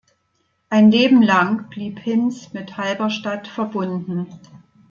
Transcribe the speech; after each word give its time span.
Ein 0.71 0.89
Leben 0.89 1.21
lang 1.21 1.69
blieb 1.69 1.99
Hinz 1.99 2.53
mit 2.53 2.75
Halberstadt 2.75 3.47
verbunden. 3.47 4.25